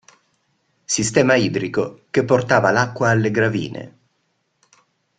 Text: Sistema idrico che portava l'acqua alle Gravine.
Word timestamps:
Sistema 0.83 1.35
idrico 1.35 2.05
che 2.09 2.25
portava 2.25 2.71
l'acqua 2.71 3.11
alle 3.11 3.29
Gravine. 3.29 3.97